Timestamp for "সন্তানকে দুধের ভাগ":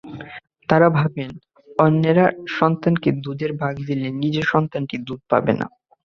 2.57-3.73